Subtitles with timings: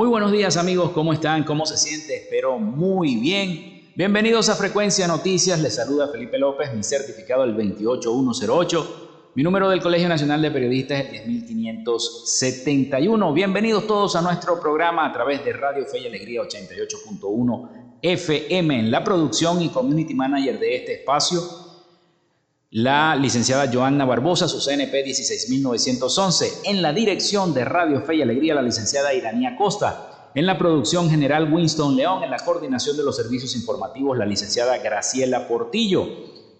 [0.00, 1.44] Muy buenos días amigos, ¿cómo están?
[1.44, 2.16] ¿Cómo se siente?
[2.16, 3.92] Espero muy bien.
[3.94, 9.82] Bienvenidos a Frecuencia Noticias, les saluda Felipe López, mi certificado el 28108, mi número del
[9.82, 13.34] Colegio Nacional de Periodistas es el 10571.
[13.34, 17.68] Bienvenidos todos a nuestro programa a través de Radio Fe y Alegría 88.1
[18.00, 21.42] FM en la producción y community manager de este espacio
[22.72, 28.54] la licenciada Joanna Barbosa, su CNP 16911, en la dirección de Radio Fe y Alegría,
[28.54, 33.16] la licenciada Iranía Costa, en la producción general Winston León, en la coordinación de los
[33.16, 36.06] servicios informativos, la licenciada Graciela Portillo.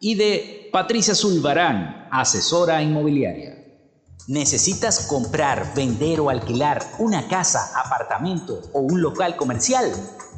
[0.00, 3.56] y de Patricia Zulbarán, asesora inmobiliaria.
[4.28, 9.90] ¿Necesitas comprar, vender o alquilar una casa, apartamento o un local comercial?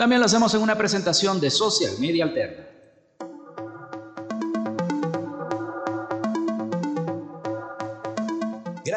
[0.00, 2.69] También lo hacemos en una presentación de Social Media Alterna.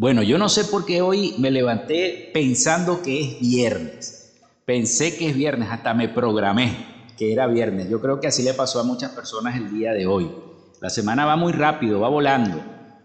[0.00, 4.32] Bueno, yo no sé por qué hoy me levanté pensando que es viernes.
[4.64, 7.90] Pensé que es viernes, hasta me programé que era viernes.
[7.90, 10.30] Yo creo que así le pasó a muchas personas el día de hoy.
[10.80, 12.62] La semana va muy rápido, va volando.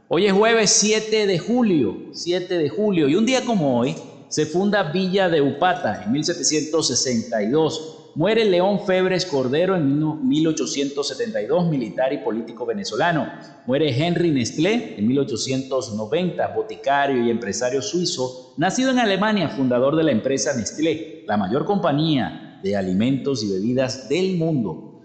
[0.08, 3.96] Hoy es jueves 7 de julio, 7 de julio, y un día como hoy
[4.28, 12.20] se funda Villa de Upata en 1762 Muere León Febres Cordero en 1872, militar y
[12.20, 13.28] político venezolano.
[13.66, 20.12] Muere Henry Nestlé en 1890, boticario y empresario suizo, nacido en Alemania, fundador de la
[20.12, 25.02] empresa Nestlé, la mayor compañía de alimentos y bebidas del mundo.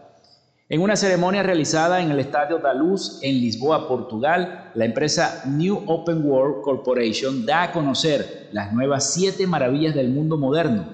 [0.68, 5.84] En una ceremonia realizada en el Estadio da Luz en Lisboa, Portugal, la empresa New
[5.86, 10.86] Open World Corporation da a conocer las nuevas siete maravillas del mundo moderno.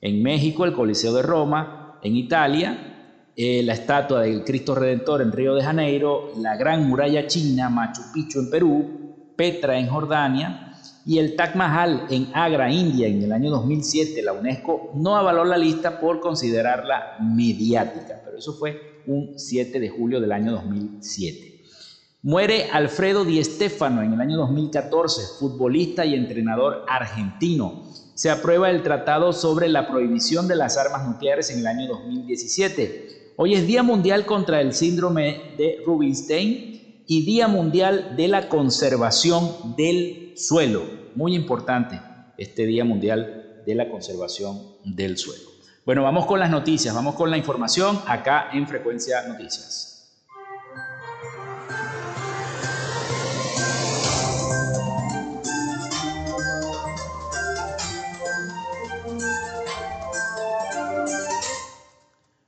[0.00, 2.94] En México, el Coliseo de Roma, en Italia,
[3.36, 8.00] eh, la estatua del Cristo Redentor en Río de Janeiro, la Gran Muralla China, Machu
[8.12, 9.04] Picchu en Perú,
[9.36, 10.63] Petra en Jordania,
[11.06, 15.44] y el Taj Mahal en Agra, India, en el año 2007, la UNESCO no avaló
[15.44, 21.54] la lista por considerarla mediática, pero eso fue un 7 de julio del año 2007.
[22.22, 27.82] Muere Alfredo Di Stéfano en el año 2014, futbolista y entrenador argentino.
[28.14, 33.32] Se aprueba el tratado sobre la prohibición de las armas nucleares en el año 2017.
[33.36, 39.74] Hoy es Día Mundial contra el Síndrome de Rubinstein y Día Mundial de la Conservación
[39.76, 40.82] del suelo.
[41.14, 42.00] Muy importante
[42.36, 45.54] este Día Mundial de la Conservación del Suelo.
[45.84, 49.90] Bueno, vamos con las noticias, vamos con la información acá en Frecuencia Noticias.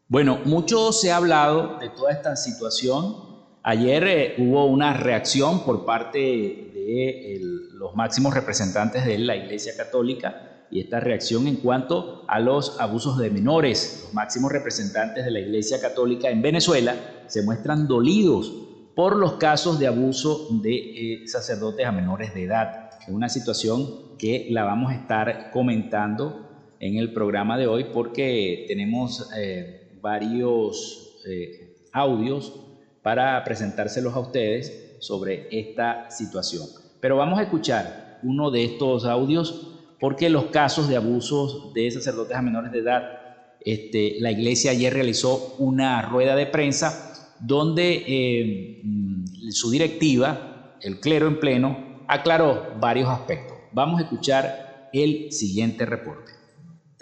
[0.09, 3.17] Bueno, mucho se ha hablado de toda esta situación.
[3.63, 6.71] Ayer eh, hubo una reacción por parte
[7.73, 13.19] los máximos representantes de la Iglesia Católica y esta reacción en cuanto a los abusos
[13.19, 14.01] de menores.
[14.05, 16.97] Los máximos representantes de la Iglesia Católica en Venezuela
[17.27, 18.53] se muestran dolidos
[18.95, 22.91] por los casos de abuso de eh, sacerdotes a menores de edad.
[23.01, 28.65] Es una situación que la vamos a estar comentando en el programa de hoy porque
[28.69, 32.61] tenemos eh, varios eh, audios
[33.03, 36.67] para presentárselos a ustedes sobre esta situación.
[37.01, 42.37] Pero vamos a escuchar uno de estos audios porque los casos de abusos de sacerdotes
[42.37, 43.03] a menores de edad,
[43.61, 48.83] este, la iglesia ayer realizó una rueda de prensa donde eh,
[49.51, 53.57] su directiva, el clero en pleno, aclaró varios aspectos.
[53.73, 56.36] Vamos a escuchar el siguiente reporte.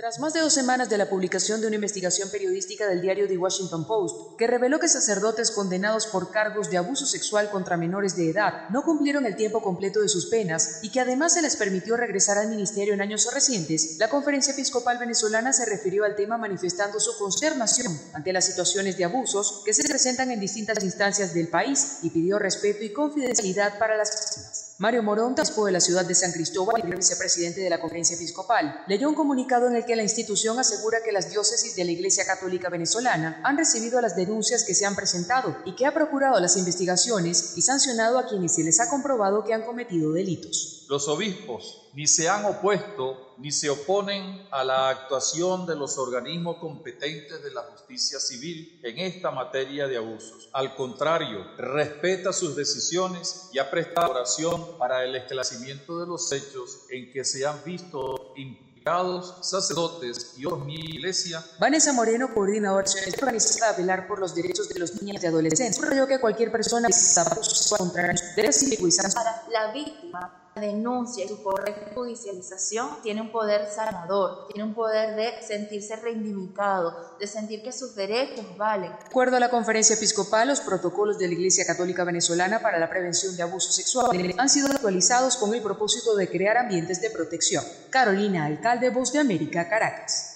[0.05, 3.39] Tras más de dos semanas de la publicación de una investigación periodística del diario The
[3.39, 8.29] Washington Post, que reveló que sacerdotes condenados por cargos de abuso sexual contra menores de
[8.29, 11.97] edad no cumplieron el tiempo completo de sus penas y que además se les permitió
[11.97, 17.01] regresar al ministerio en años recientes, la Conferencia Episcopal Venezolana se refirió al tema manifestando
[17.01, 22.01] su consternación ante las situaciones de abusos que se presentan en distintas instancias del país
[22.03, 24.54] y pidió respeto y confidencialidad para las.
[24.79, 28.83] Mario Morón, obispo de la ciudad de San Cristóbal y vicepresidente de la Conferencia Episcopal,
[28.89, 32.27] leyó un comunicado en el que la institución asegura que las diócesis de la Iglesia
[32.27, 36.57] Católica Venezolana han recibido las denuncias que se han presentado y que ha procurado las
[36.57, 40.87] investigaciones y sancionado a quienes se les ha comprobado que han cometido delitos.
[40.89, 46.57] Los obispos ni se han opuesto ni se oponen a la actuación de los organismos
[46.59, 50.49] competentes de la justicia civil en esta materia de abusos.
[50.53, 56.87] Al contrario, respeta sus decisiones y ha prestado oración para el esclarecimiento de los hechos
[56.91, 61.43] en que se han visto implicados sacerdotes y otros mi iglesia.
[61.59, 62.85] Vanessa Moreno, coordinadora
[63.21, 66.89] organizada a velar por los derechos de los niños y adolescentes, creyó que cualquier persona
[66.89, 74.47] que contra derechos para la víctima denuncia y su correcta judicialización tiene un poder sanador,
[74.47, 78.91] tiene un poder de sentirse reivindicado, de sentir que sus derechos valen.
[78.91, 82.89] De acuerdo a la conferencia episcopal, los protocolos de la Iglesia Católica Venezolana para la
[82.89, 87.65] prevención de abusos sexuales han sido actualizados con el propósito de crear ambientes de protección.
[87.91, 90.34] Carolina, alcalde Voz de América, Caracas.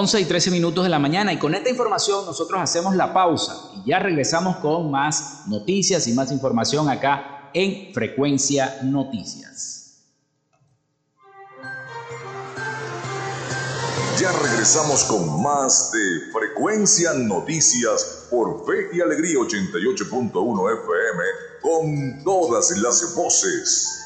[0.00, 3.72] 11 y 13 minutos de la mañana y con esta información nosotros hacemos la pausa
[3.74, 10.04] y ya regresamos con más noticias y más información acá en Frecuencia Noticias.
[14.20, 21.22] Ya regresamos con más de Frecuencia Noticias por Fe y Alegría 88.1 FM
[21.60, 23.98] con todas las voces.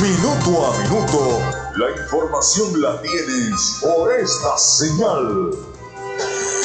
[0.00, 1.40] Minuto a minuto,
[1.80, 5.50] la información la tienes por esta señal.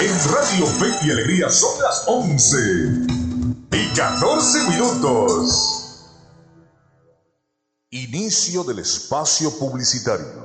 [0.01, 2.57] En Radio Fe y Alegría son las 11
[3.71, 6.11] y 14 minutos.
[7.91, 10.44] Inicio del espacio publicitario.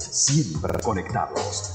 [0.00, 1.74] Siempre conectados.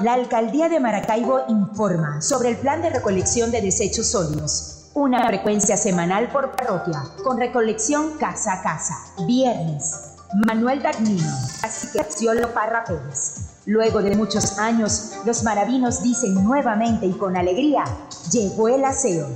[0.00, 4.90] La Alcaldía de Maracaibo informa sobre el plan de recolección de desechos sólidos.
[4.94, 8.94] Una frecuencia semanal por parroquia, con recolección casa a casa.
[9.26, 10.12] Viernes.
[10.46, 11.28] Manuel Dagnino,
[11.62, 12.04] así que
[12.52, 13.62] Parra Pérez.
[13.64, 17.84] Luego de muchos años, los maravinos dicen nuevamente y con alegría,
[18.30, 19.28] llegó el aseo.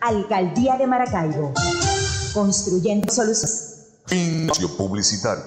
[0.00, 1.52] Alcaldía de Maracaibo
[2.36, 3.86] construyendo soluciones.
[4.10, 5.44] Inicio publicitario.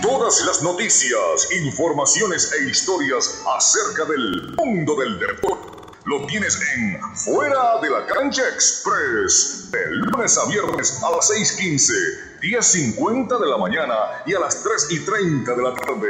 [0.00, 5.76] Todas las noticias, informaciones e historias acerca del mundo del deporte
[6.06, 9.68] lo tienes en Fuera de la Cancha Express.
[9.72, 11.92] De lunes a viernes a las 6:15,
[12.40, 16.08] 10:50 de la mañana y a las 3 y 30 de la tarde.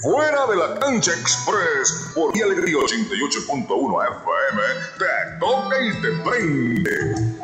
[0.00, 4.62] Fuera de la Cancha Express por Alegría 88.1 FM.
[4.98, 7.43] Te toca y te prende.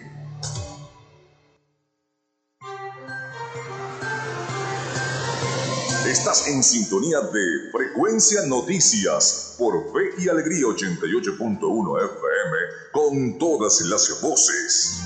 [6.11, 12.57] Estás en sintonía de Frecuencia Noticias por Fe y Alegría 88.1 FM
[12.91, 15.03] con todas las voces.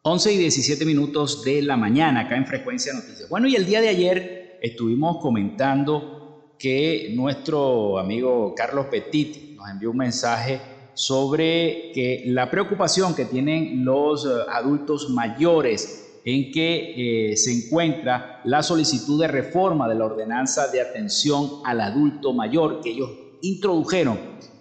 [0.00, 3.28] Once y 17 minutos de la mañana acá en Frecuencia Noticias.
[3.28, 9.90] Bueno, y el día de ayer estuvimos comentando que nuestro amigo Carlos Petit nos envió
[9.90, 10.58] un mensaje
[10.94, 18.40] sobre que la preocupación que tienen los eh, adultos mayores en que eh, se encuentra
[18.44, 23.10] la solicitud de reforma de la ordenanza de atención al adulto mayor que ellos
[23.42, 24.18] introdujeron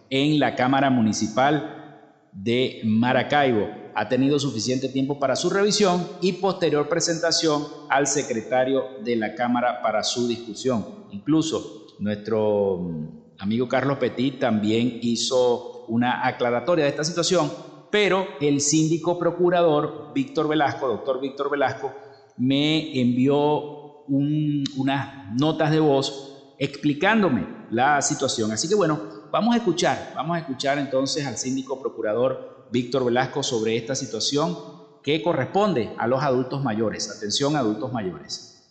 [0.09, 6.89] en la Cámara Municipal de Maracaibo ha tenido suficiente tiempo para su revisión y posterior
[6.89, 11.05] presentación al secretario de la Cámara para su discusión.
[11.11, 13.07] Incluso nuestro mm,
[13.39, 17.51] amigo Carlos Petit también hizo una aclaratoria de esta situación,
[17.91, 21.91] pero el síndico procurador Víctor Velasco, doctor Víctor Velasco,
[22.37, 28.51] me envió unas notas de voz explicándome la situación.
[28.51, 28.99] Así que bueno,
[29.31, 34.57] vamos a escuchar, vamos a escuchar entonces al síndico procurador Víctor Velasco sobre esta situación
[35.03, 37.07] que corresponde a los adultos mayores.
[37.07, 38.63] Atención, adultos mayores.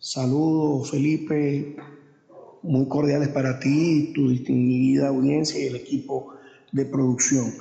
[0.00, 1.76] Saludos, Felipe.
[2.62, 6.34] muy cordiales para ti, tu distinguida audiencia y el equipo
[6.72, 7.54] de producción.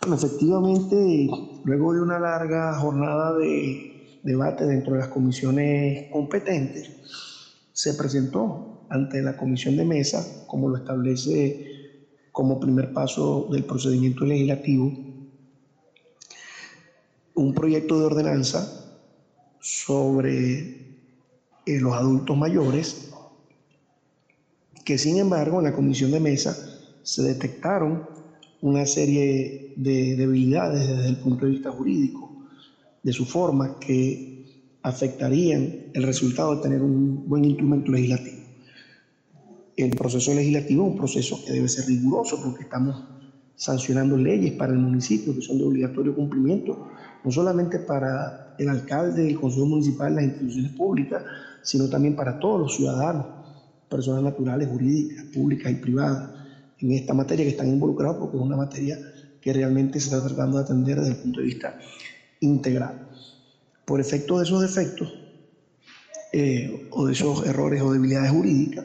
[0.00, 1.28] Bueno, efectivamente,
[1.64, 6.90] luego de una larga jornada de debate dentro de las comisiones competentes,
[7.74, 11.69] se presentó ante la comisión de mesa, como lo establece
[12.40, 14.90] como primer paso del procedimiento legislativo,
[17.34, 18.96] un proyecto de ordenanza
[19.60, 20.58] sobre
[21.66, 23.12] eh, los adultos mayores,
[24.86, 26.56] que sin embargo en la comisión de mesa
[27.02, 28.06] se detectaron
[28.62, 32.32] una serie de debilidades desde el punto de vista jurídico
[33.02, 34.46] de su forma que
[34.82, 38.39] afectarían el resultado de tener un buen instrumento legislativo.
[39.76, 43.04] El proceso legislativo es un proceso que debe ser riguroso porque estamos
[43.54, 46.88] sancionando leyes para el municipio que son de obligatorio cumplimiento,
[47.22, 51.22] no solamente para el alcalde, el consejo municipal, las instituciones públicas,
[51.62, 53.26] sino también para todos los ciudadanos,
[53.88, 56.30] personas naturales, jurídicas, públicas y privadas,
[56.78, 58.98] en esta materia que están involucrados porque es una materia
[59.40, 61.78] que realmente se está tratando de atender desde el punto de vista
[62.40, 63.08] integral.
[63.84, 65.12] Por efecto de esos defectos
[66.32, 68.84] eh, o de esos errores o debilidades jurídicas,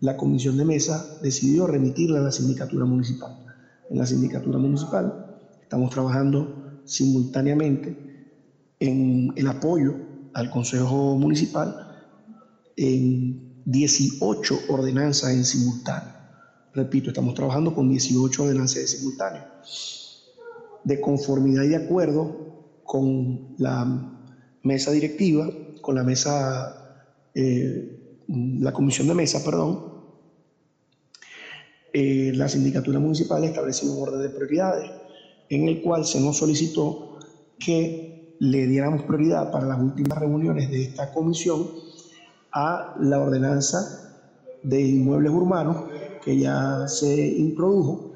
[0.00, 3.44] la comisión de mesa decidió remitirla a la sindicatura municipal.
[3.90, 7.96] En la sindicatura municipal estamos trabajando simultáneamente
[8.80, 9.94] en el apoyo
[10.34, 11.88] al Consejo Municipal
[12.76, 16.14] en 18 ordenanzas en simultáneo.
[16.74, 19.42] Repito, estamos trabajando con 18 ordenanzas en simultáneo.
[20.84, 23.84] De conformidad y de acuerdo con la
[24.62, 25.50] mesa directiva,
[25.82, 27.97] con la mesa, eh,
[28.28, 29.98] la comisión de mesa, perdón,
[31.92, 34.90] eh, la sindicatura municipal estableció un orden de prioridades
[35.48, 37.18] en el cual se nos solicitó
[37.58, 41.66] que le diéramos prioridad para las últimas reuniones de esta comisión
[42.52, 44.14] a la ordenanza
[44.62, 45.84] de inmuebles urbanos
[46.22, 48.12] que ya se introdujo,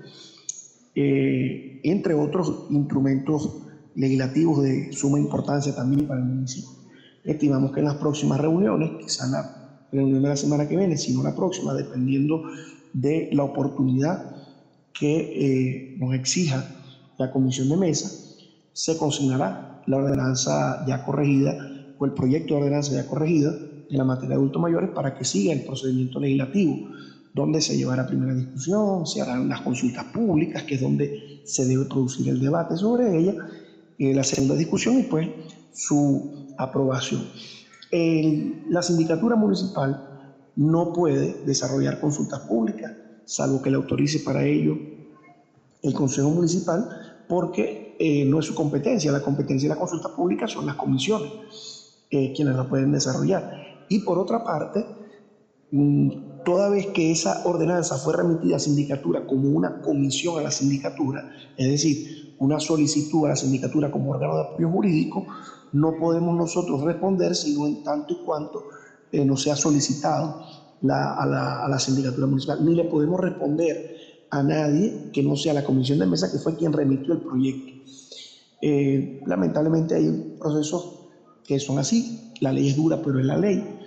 [0.95, 3.63] eh, entre otros instrumentos
[3.95, 6.71] legislativos de suma importancia también para el municipio.
[7.25, 9.62] Estimamos que en las próximas reuniones, quizá la
[9.93, 12.43] reunión de la semana que viene, sino la próxima, dependiendo
[12.93, 14.37] de la oportunidad
[14.93, 16.67] que eh, nos exija
[17.19, 18.11] la comisión de mesa,
[18.73, 23.53] se consignará la ordenanza ya corregida o el proyecto de ordenanza ya corregida
[23.91, 26.89] en la materia de adultos mayores para que siga el procedimiento legislativo,
[27.35, 31.85] donde se llevará primera discusión, se harán las consultas públicas, que es donde se debe
[31.87, 33.35] producir el debate sobre ella,
[33.99, 35.29] eh, la segunda discusión y pues
[35.73, 37.23] su aprobación.
[37.93, 40.13] La sindicatura municipal
[40.57, 42.93] no puede desarrollar consultas públicas,
[43.25, 44.77] salvo que le autorice para ello
[45.83, 46.89] el Consejo Municipal,
[47.29, 49.13] porque eh, no es su competencia.
[49.13, 53.85] La competencia de la consulta pública son las comisiones eh, quienes la pueden desarrollar.
[53.89, 54.87] Y por otra parte,
[55.71, 56.11] mm,
[56.45, 61.31] toda vez que esa ordenanza fue remitida a sindicatura como una comisión a la sindicatura,
[61.57, 65.27] es decir, una solicitud a la sindicatura como órgano de apoyo jurídico,
[65.73, 68.65] no podemos nosotros responder sino en tanto y cuanto
[69.11, 70.45] eh, no se ha solicitado
[70.91, 73.97] a, la, sindicatura municipal, ni le podemos responder
[74.31, 77.73] a nadie que no sea la comisión de mesa, que fue quien remitió el proyecto.
[78.61, 81.11] Eh, lamentablemente hay procesos
[81.45, 83.79] que son así, la ley es dura, pero es la ley.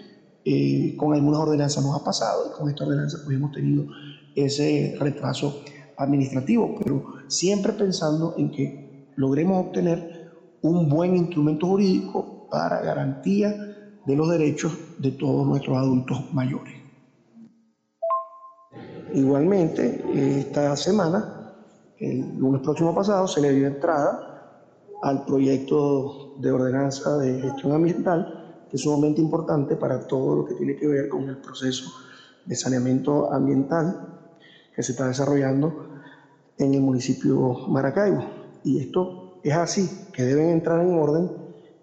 [0.45, 3.87] Eh, con algunas ordenanzas nos ha pasado y con esta ordenanza pues hemos tenido
[4.35, 5.61] ese retraso
[5.97, 10.14] administrativo, pero siempre pensando en que logremos obtener
[10.65, 13.51] un buen instrumento jurídico para garantía
[14.03, 16.73] de los derechos de todos nuestros adultos mayores.
[19.13, 21.53] Igualmente, esta semana,
[21.99, 24.71] el lunes próximo pasado, se le dio entrada
[25.03, 30.55] al proyecto de ordenanza de gestión ambiental, que es sumamente importante para todo lo que
[30.55, 31.91] tiene que ver con el proceso
[32.43, 34.19] de saneamiento ambiental
[34.75, 35.89] que se está desarrollando
[36.57, 38.25] en el municipio Maracaibo.
[38.63, 41.31] Y esto es así, que deben entrar en orden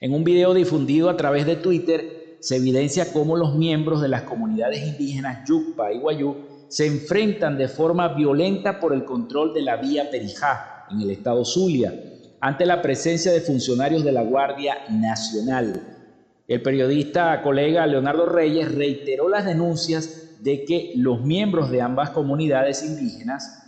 [0.01, 4.23] En un video difundido a través de Twitter se evidencia cómo los miembros de las
[4.23, 9.77] comunidades indígenas Yucpa y Guayú se enfrentan de forma violenta por el control de la
[9.77, 11.93] vía Perijá en el estado Zulia
[12.41, 15.83] ante la presencia de funcionarios de la Guardia Nacional.
[16.49, 22.83] El periodista colega Leonardo Reyes reiteró las denuncias de que los miembros de ambas comunidades
[22.83, 23.63] indígenas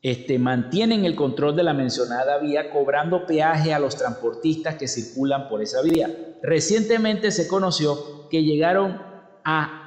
[0.00, 5.50] este, mantienen el control de la mencionada vía cobrando peaje a los transportistas que circulan
[5.50, 6.08] por esa vía.
[6.42, 9.02] Recientemente se conoció que llegaron
[9.44, 9.81] a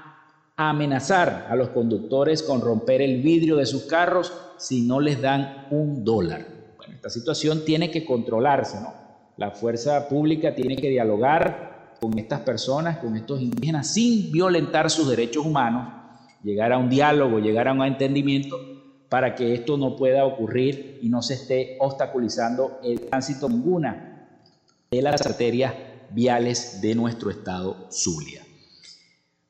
[0.58, 5.68] amenazar a los conductores con romper el vidrio de sus carros si no les dan
[5.70, 6.46] un dólar.
[6.90, 8.94] Esta situación tiene que controlarse, ¿no?
[9.38, 15.10] La fuerza pública tiene que dialogar con estas personas, con estos indígenas, sin violentar sus
[15.10, 15.92] derechos humanos,
[16.42, 18.58] llegar a un diálogo, llegar a un entendimiento
[19.10, 24.30] para que esto no pueda ocurrir y no se esté obstaculizando el tránsito ninguna
[24.90, 25.74] de las arterias
[26.12, 28.45] viales de nuestro estado Zulia.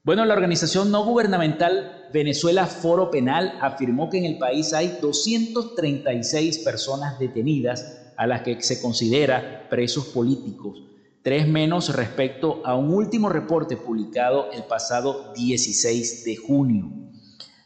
[0.06, 6.60] Bueno, la organización no gubernamental Venezuela Foro Penal afirmó que en el país hay 236
[6.60, 10.84] personas detenidas a las que se considera presos políticos,
[11.24, 16.92] tres menos respecto a un último reporte publicado el pasado 16 de junio.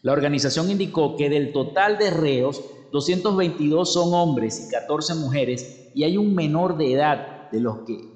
[0.01, 6.05] La organización indicó que del total de reos, 222 son hombres y 14 mujeres y
[6.05, 8.08] hay un menor de edad de los que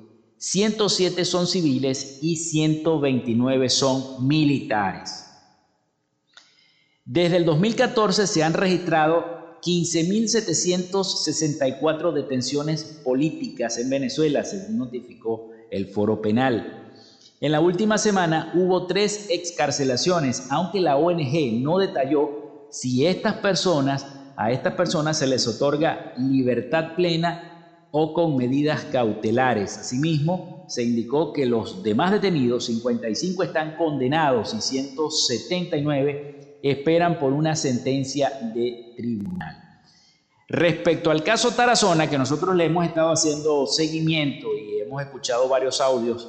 [0.43, 5.25] 107 son civiles y 129 son militares.
[7.05, 9.23] Desde el 2014 se han registrado
[9.61, 16.91] 15.764 detenciones políticas en Venezuela, según notificó el Foro Penal.
[17.39, 24.05] En la última semana hubo tres excarcelaciones, aunque la ONG no detalló si estas personas,
[24.35, 27.52] a estas personas se les otorga libertad plena
[27.95, 29.77] o con medidas cautelares.
[29.77, 37.55] Asimismo, se indicó que los demás detenidos, 55 están condenados y 179 esperan por una
[37.55, 39.83] sentencia de tribunal.
[40.49, 45.79] Respecto al caso Tarazona, que nosotros le hemos estado haciendo seguimiento y hemos escuchado varios
[45.79, 46.27] audios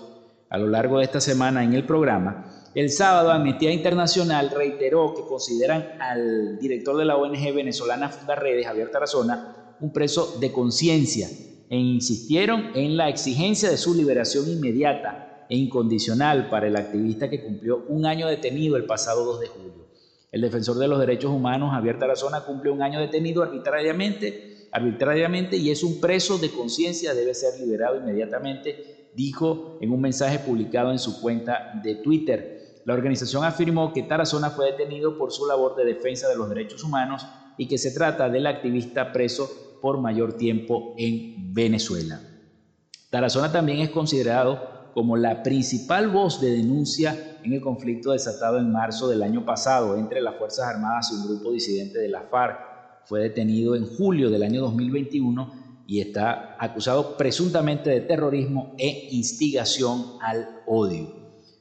[0.50, 5.22] a lo largo de esta semana en el programa, el sábado Amnistía Internacional reiteró que
[5.22, 11.26] consideran al director de la ONG venezolana Funda Redes, Javier Tarazona, un preso de conciencia
[11.70, 17.42] e insistieron en la exigencia de su liberación inmediata e incondicional para el activista que
[17.42, 19.84] cumplió un año detenido el pasado 2 de julio.
[20.32, 25.70] El defensor de los derechos humanos, Javier Tarazona, cumplió un año detenido arbitrariamente, arbitrariamente y
[25.70, 30.98] es un preso de conciencia, debe ser liberado inmediatamente, dijo en un mensaje publicado en
[30.98, 32.82] su cuenta de Twitter.
[32.84, 36.82] La organización afirmó que Tarazona fue detenido por su labor de defensa de los derechos
[36.82, 37.24] humanos
[37.56, 42.18] y que se trata del activista preso por mayor tiempo en Venezuela.
[43.10, 48.72] Tarazona también es considerado como la principal voz de denuncia en el conflicto desatado en
[48.72, 52.60] marzo del año pasado entre las Fuerzas Armadas y un grupo disidente de la FARC.
[53.04, 55.52] Fue detenido en julio del año 2021
[55.86, 61.10] y está acusado presuntamente de terrorismo e instigación al odio.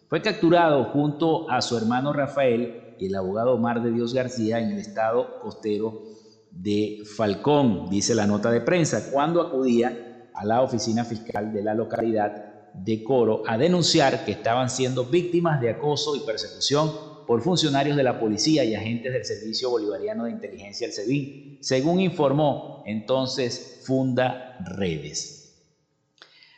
[0.08, 4.72] Fue capturado junto a su hermano Rafael y el abogado Omar de Dios García en
[4.72, 6.14] el estado costero
[6.54, 11.74] de Falcón, dice la nota de prensa, cuando acudía a la oficina fiscal de la
[11.74, 16.92] localidad de Coro a denunciar que estaban siendo víctimas de acoso y persecución
[17.28, 22.00] por funcionarios de la policía y agentes del Servicio Bolivariano de Inteligencia, el SEBIN, según
[22.00, 25.40] informó entonces Funda Redes.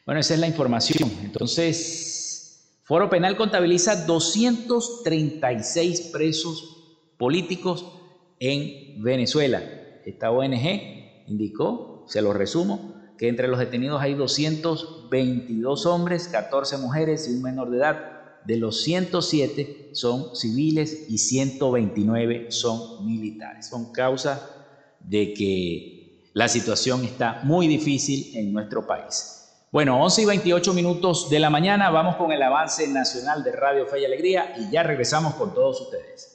[0.05, 1.09] Bueno, esa es la información.
[1.23, 7.85] Entonces, Foro Penal contabiliza 236 presos políticos
[8.39, 9.74] en Venezuela
[10.05, 17.27] esta ONG indicó, se lo resumo, que entre los detenidos hay 222 hombres, 14 mujeres
[17.27, 18.11] y un menor de edad.
[18.45, 23.67] De los 107 son civiles y 129 son militares.
[23.67, 24.67] Son causa
[24.99, 29.35] de que la situación está muy difícil en nuestro país.
[29.71, 33.85] Bueno, 11 y 28 minutos de la mañana, vamos con el avance nacional de Radio
[33.87, 36.34] Fe y Alegría y ya regresamos con todos ustedes.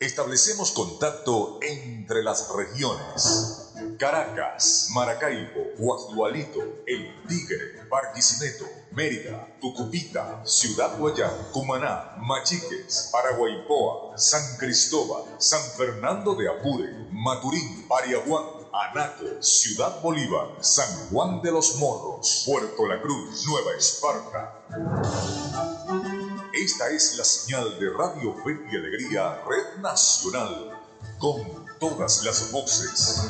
[0.00, 3.64] Establecemos contacto entre las regiones.
[3.98, 15.24] Caracas, Maracaibo, Guadualito, El Tigre, Barquisimeto, Mérida, Tucupita, Ciudad Guayán, Cumaná, Machiques, Paraguaypoa, San Cristóbal,
[15.38, 22.86] San Fernando de Apure, Maturín, Pariahuán, Anaco, Ciudad Bolívar, San Juan de los Morros, Puerto
[22.86, 24.62] La Cruz, Nueva Esparta.
[26.70, 30.78] Esta es la señal de Radio Fe y Alegría, Red Nacional,
[31.18, 31.40] con
[31.80, 33.26] todas las voces.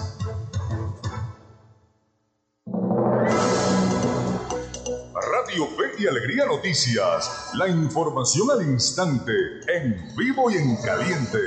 [5.15, 9.33] Radio Fe y Alegría Noticias, la información al instante,
[9.69, 11.39] en vivo y en caliente.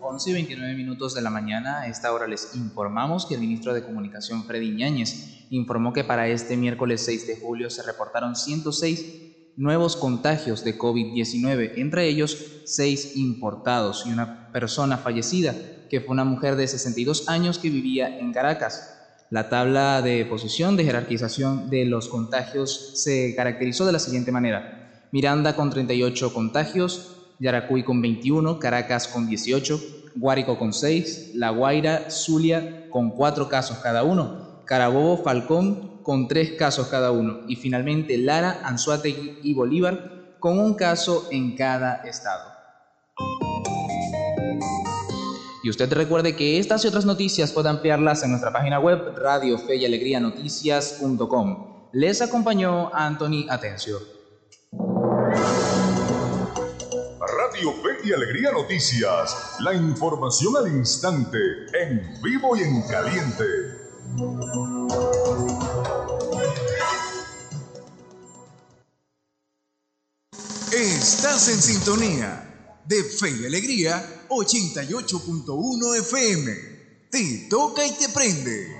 [0.00, 3.72] 11 y 29 minutos de la mañana, a esta hora les informamos que el ministro
[3.72, 9.54] de Comunicación Freddy Ñáñez informó que para este miércoles 6 de julio se reportaron 106
[9.56, 15.54] nuevos contagios de COVID-19, entre ellos 6 importados y una persona fallecida,
[15.90, 18.96] que fue una mujer de 62 años que vivía en Caracas.
[19.28, 25.08] La tabla de posición de jerarquización de los contagios se caracterizó de la siguiente manera.
[25.12, 29.80] Miranda con 38 contagios, Yaracuy con 21, Caracas con 18,
[30.14, 36.52] Guárico con 6, La Guaira, Zulia con 4 casos cada uno, Carabobo, Falcón con 3
[36.52, 42.44] casos cada uno y finalmente Lara, Anzuategui y Bolívar con un caso en cada estado.
[45.64, 49.58] Y usted recuerde que estas y otras noticias puede ampliarlas en nuestra página web radio
[49.58, 51.90] fe y alegría noticias.com.
[51.92, 53.98] Les acompañó Anthony Atencio.
[57.18, 61.38] Radio Fe y Alegría Noticias, la información al instante,
[61.74, 63.79] en vivo y en caliente.
[70.72, 76.52] Estás en sintonía de Fe y Alegría 88.1 FM.
[77.10, 78.79] Te toca y te prende.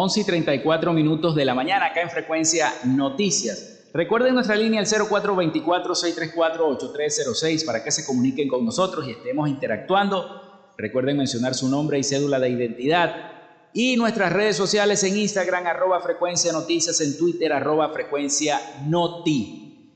[0.10, 3.92] 11 y 34 minutos de la mañana acá en Frecuencia Noticias.
[3.94, 10.72] Recuerden nuestra línea al 0424-634-8306 para que se comuniquen con nosotros y estemos interactuando.
[10.80, 13.34] Recuerden mencionar su nombre y cédula de identidad.
[13.72, 19.94] Y nuestras redes sociales en Instagram, arroba frecuencia noticias, en Twitter, arroba frecuencia noti.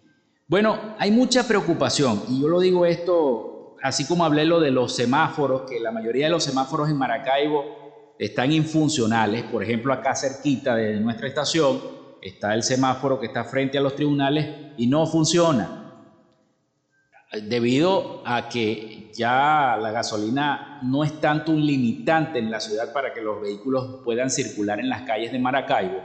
[0.47, 4.95] Bueno, hay mucha preocupación y yo lo digo esto, así como hablé lo de los
[4.95, 7.82] semáforos, que la mayoría de los semáforos en Maracaibo
[8.17, 9.43] están infuncionales.
[9.43, 11.82] Por ejemplo, acá cerquita de nuestra estación
[12.21, 15.80] está el semáforo que está frente a los tribunales y no funciona.
[17.49, 23.12] Debido a que ya la gasolina no es tanto un limitante en la ciudad para
[23.12, 25.99] que los vehículos puedan circular en las calles de Maracaibo,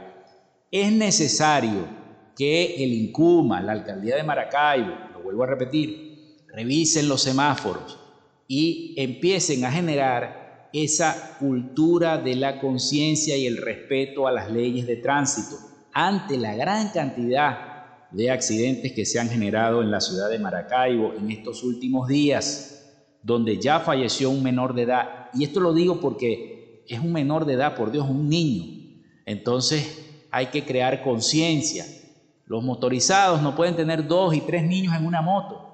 [0.71, 1.87] es necesario
[2.35, 7.99] que el INCUMA, la alcaldía de Maracaibo, lo vuelvo a repetir, revisen los semáforos
[8.47, 14.85] y empiecen a generar esa cultura de la conciencia y el respeto a las leyes
[14.87, 15.57] de tránsito
[15.93, 17.69] ante la gran cantidad
[18.11, 22.91] de accidentes que se han generado en la ciudad de Maracaibo en estos últimos días,
[23.21, 25.29] donde ya falleció un menor de edad.
[25.33, 29.03] Y esto lo digo porque es un menor de edad, por Dios, un niño.
[29.25, 31.85] Entonces hay que crear conciencia.
[32.45, 35.69] Los motorizados no pueden tener dos y tres niños en una moto.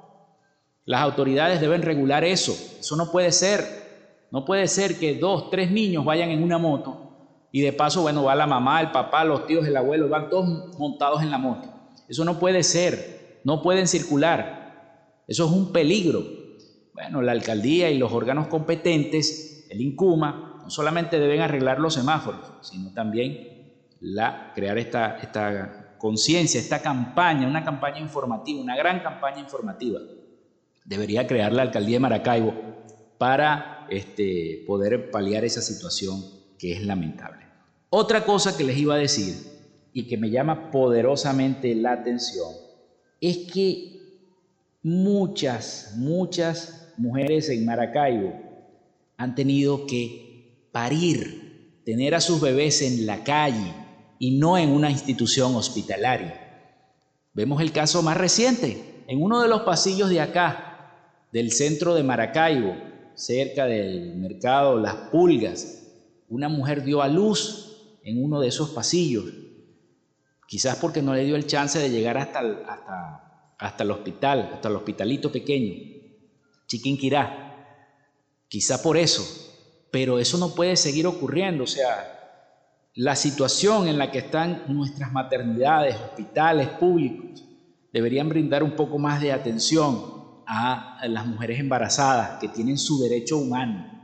[0.83, 2.51] Las autoridades deben regular eso.
[2.79, 3.84] Eso no puede ser.
[4.35, 8.25] No puede ser que dos, tres niños vayan en una moto y de paso, bueno,
[8.25, 11.69] va la mamá, el papá, los tíos, el abuelo, van todos montados en la moto.
[12.09, 15.21] Eso no puede ser, no pueden circular.
[15.25, 16.21] Eso es un peligro.
[16.93, 22.41] Bueno, la alcaldía y los órganos competentes, el INCUMA, no solamente deben arreglar los semáforos,
[22.59, 29.39] sino también la, crear esta, esta conciencia, esta campaña, una campaña informativa, una gran campaña
[29.39, 30.01] informativa.
[30.83, 32.53] Debería crear la alcaldía de Maracaibo
[33.17, 36.23] para este, poder paliar esa situación
[36.57, 37.45] que es lamentable.
[37.89, 39.35] Otra cosa que les iba a decir
[39.93, 42.49] y que me llama poderosamente la atención
[43.21, 43.95] es que
[44.83, 48.33] muchas, muchas mujeres en Maracaibo
[49.17, 53.73] han tenido que parir, tener a sus bebés en la calle
[54.19, 56.41] y no en una institución hospitalaria.
[57.33, 62.03] Vemos el caso más reciente, en uno de los pasillos de acá, del centro de
[62.03, 62.75] Maracaibo,
[63.15, 65.83] cerca del mercado Las Pulgas,
[66.29, 69.25] una mujer dio a luz en uno de esos pasillos,
[70.47, 74.51] quizás porque no le dio el chance de llegar hasta el, hasta, hasta el hospital,
[74.53, 75.95] hasta el hospitalito pequeño,
[76.67, 77.55] Chiquinquirá,
[78.47, 79.23] quizá por eso,
[79.91, 82.11] pero eso no puede seguir ocurriendo, o sea,
[82.95, 87.43] la situación en la que están nuestras maternidades, hospitales públicos,
[87.91, 90.14] deberían brindar un poco más de atención
[90.47, 93.95] a las mujeres embarazadas que tienen su derecho humano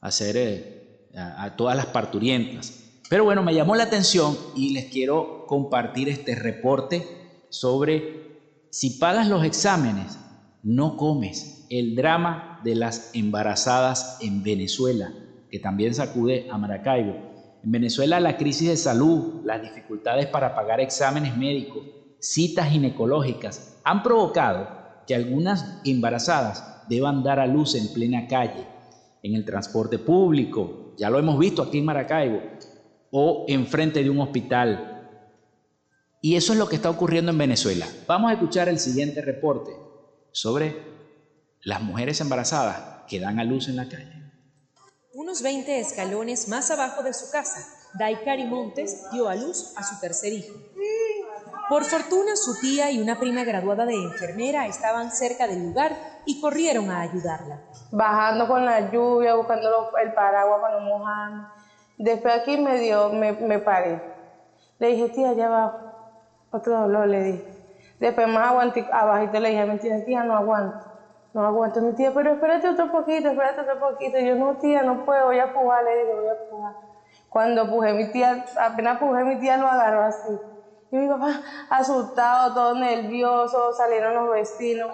[0.00, 3.00] a, hacer, eh, a, todas las parturientas.
[3.08, 7.06] Pero bueno, me llamó la atención y les quiero compartir este reporte
[7.48, 8.30] sobre
[8.70, 10.18] si pagas los exámenes,
[10.62, 11.66] no comes.
[11.70, 15.12] El drama de las embarazadas en Venezuela,
[15.50, 17.30] que también sacude a Maracaibo.
[17.62, 21.82] En Venezuela la crisis de salud, las dificultades para pagar exámenes médicos,
[22.20, 24.79] citas ginecológicas han provocado
[25.10, 28.64] que algunas embarazadas deban dar a luz en plena calle,
[29.24, 32.40] en el transporte público, ya lo hemos visto aquí en Maracaibo,
[33.10, 35.10] o enfrente de un hospital.
[36.22, 37.88] Y eso es lo que está ocurriendo en Venezuela.
[38.06, 39.72] Vamos a escuchar el siguiente reporte
[40.30, 40.80] sobre
[41.64, 44.30] las mujeres embarazadas que dan a luz en la calle.
[45.12, 49.98] Unos 20 escalones más abajo de su casa, Daikari Montes dio a luz a su
[49.98, 50.54] tercer hijo.
[51.70, 55.92] Por fortuna, su tía y una prima graduada de enfermera estaban cerca del lugar
[56.24, 57.60] y corrieron a ayudarla.
[57.92, 61.44] Bajando con la lluvia, buscando el paraguas para no mojarme.
[61.96, 64.02] Después aquí me dio, me, me paré.
[64.80, 65.78] Le dije, tía, allá abajo.
[66.50, 67.44] Otro dolor, le dije.
[68.00, 70.84] Después más aguanté, abajito le dije, mentira, tía, no aguanto.
[71.32, 74.18] No aguanto, mi tía, pero espérate otro poquito, espérate otro poquito.
[74.18, 76.74] yo, no, tía, no puedo, voy a pujar, le dije, voy a pujar.
[77.28, 80.36] Cuando pujé, mi tía, apenas pujé, mi tía lo agarró así.
[80.92, 84.90] Y mi papá, asustado, todo nervioso, salieron los vecinos.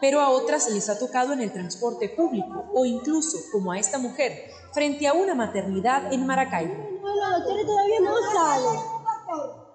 [0.00, 3.98] Pero a otras les ha tocado en el transporte público o incluso, como a esta
[3.98, 6.74] mujer, frente a una maternidad en Maracaibo.
[7.00, 8.78] Bueno, todavía no sale.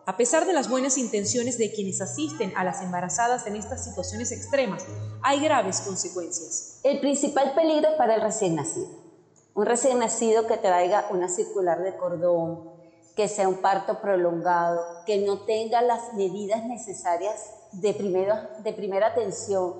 [0.05, 4.31] A pesar de las buenas intenciones de quienes asisten a las embarazadas en estas situaciones
[4.31, 4.85] extremas,
[5.21, 6.79] hay graves consecuencias.
[6.83, 8.89] El principal peligro es para el recién nacido.
[9.53, 12.70] Un recién nacido que traiga una circular de cordón,
[13.15, 17.93] que sea un parto prolongado, que no tenga las medidas necesarias de,
[18.63, 19.73] de primera atención,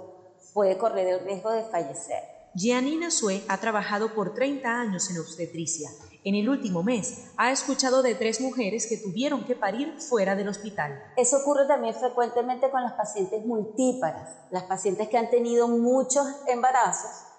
[0.53, 2.23] puede correr el riesgo de fallecer.
[2.53, 5.89] Gianina Sue ha trabajado por 30 años en obstetricia.
[6.23, 10.49] En el último mes ha escuchado de tres mujeres que tuvieron que parir fuera del
[10.49, 11.01] hospital.
[11.15, 17.30] Eso ocurre también frecuentemente con las pacientes multíparas, las pacientes que han tenido muchos embarazos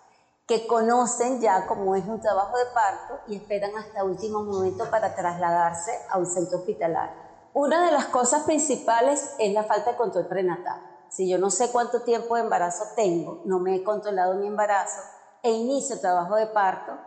[0.46, 5.14] que conocen ya cómo es un trabajo de parto y esperan hasta último momento para
[5.14, 7.16] trasladarse a un centro hospitalario.
[7.54, 10.80] Una de las cosas principales es la falta de control prenatal.
[11.08, 15.00] Si yo no sé cuánto tiempo de embarazo tengo, no me he controlado mi embarazo
[15.42, 16.98] e inicio trabajo de parto,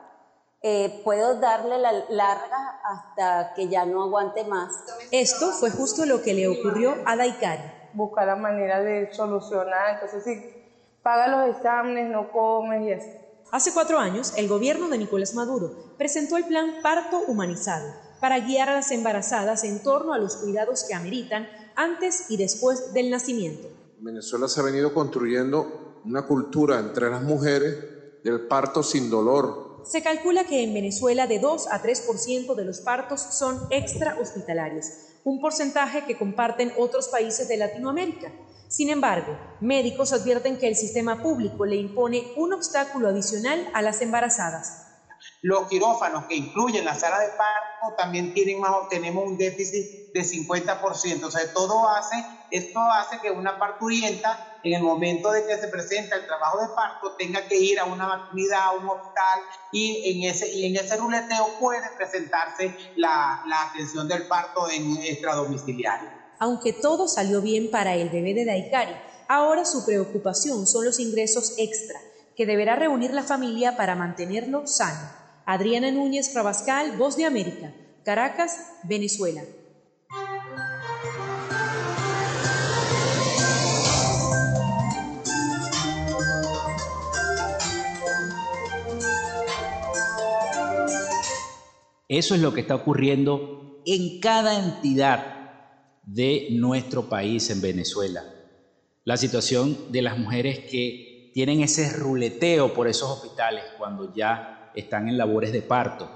[0.62, 4.72] eh, puedo darle la larga hasta que ya no aguante más.
[5.12, 7.64] Esto fue justo lo que le ocurrió a Daikari.
[7.94, 13.25] Buscar la manera de solucionar, entonces si paga los exámenes, no comes y así.
[13.56, 17.90] Hace cuatro años, el gobierno de Nicolás Maduro presentó el plan Parto Humanizado
[18.20, 22.92] para guiar a las embarazadas en torno a los cuidados que ameritan antes y después
[22.92, 23.70] del nacimiento.
[23.98, 27.78] En Venezuela se ha venido construyendo una cultura entre las mujeres
[28.26, 29.84] del parto sin dolor.
[29.86, 34.88] Se calcula que en Venezuela de 2 a 3% de los partos son extra hospitalarios,
[35.24, 38.34] un porcentaje que comparten otros países de Latinoamérica.
[38.68, 44.02] Sin embargo, médicos advierten que el sistema público le impone un obstáculo adicional a las
[44.02, 44.86] embarazadas.
[45.42, 50.22] Los quirófanos que incluyen la sala de parto también tienen más, tenemos un déficit de
[50.24, 51.24] 50%.
[51.28, 55.68] O sea, todo hace, esto hace que una parturienta, en el momento de que se
[55.68, 60.02] presenta el trabajo de parto, tenga que ir a una maternidad, a un hospital, y
[60.04, 66.12] en ese, y en ese ruleteo puede presentarse la, la atención del parto en extradomiciliario.
[66.40, 68.94] Aunque todo salió bien para el bebé de Daikari,
[69.28, 72.00] ahora su preocupación son los ingresos extra
[72.36, 75.10] que deberá reunir la familia para mantenerlo sano.
[75.46, 77.74] Adriana Núñez Rabascal, Voz de América,
[78.04, 79.44] Caracas, Venezuela.
[92.08, 95.35] Eso es lo que está ocurriendo en cada entidad
[96.06, 98.24] de nuestro país en Venezuela.
[99.04, 105.10] La situación de las mujeres que tienen ese ruleteo por esos hospitales cuando ya están
[105.10, 106.10] en labores de parto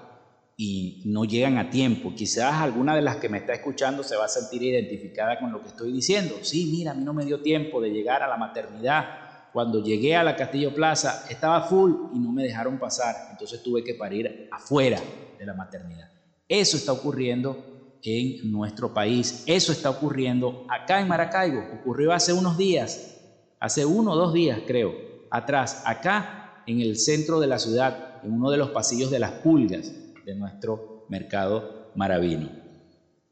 [0.56, 2.14] y no llegan a tiempo.
[2.16, 5.62] Quizás alguna de las que me está escuchando se va a sentir identificada con lo
[5.62, 6.36] que estoy diciendo.
[6.42, 9.06] Sí, mira, a mí no me dio tiempo de llegar a la maternidad.
[9.54, 13.16] Cuando llegué a la Castillo Plaza estaba full y no me dejaron pasar.
[13.32, 15.00] Entonces tuve que parir afuera
[15.38, 16.10] de la maternidad.
[16.48, 17.69] Eso está ocurriendo
[18.04, 19.44] en nuestro país.
[19.46, 21.64] Eso está ocurriendo acá en Maracaibo.
[21.82, 23.18] Ocurrió hace unos días,
[23.60, 24.94] hace uno o dos días creo,
[25.32, 29.32] atrás, acá en el centro de la ciudad, en uno de los pasillos de las
[29.32, 29.92] pulgas
[30.26, 32.50] de nuestro mercado maravino.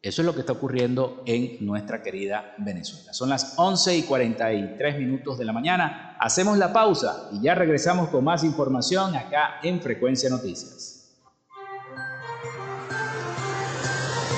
[0.02, 3.14] Eso es lo que está ocurriendo en nuestra querida Venezuela.
[3.14, 6.16] Son las 11 y 43 minutos de la mañana.
[6.20, 10.97] Hacemos la pausa y ya regresamos con más información acá en Frecuencia Noticias.